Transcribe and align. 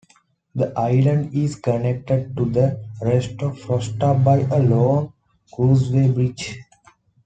The 0.55 0.73
island 0.75 1.35
is 1.35 1.55
connected 1.57 2.35
to 2.35 2.45
the 2.45 2.83
rest 3.03 3.39
of 3.43 3.59
Frosta 3.59 4.15
by 4.15 4.37
a 4.39 4.59
long 4.59 5.13
causeway 5.53 6.09
bridge. 6.09 6.57